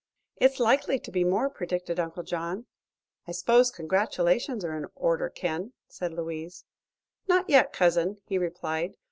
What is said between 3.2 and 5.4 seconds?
"I suppose congratulations are in order,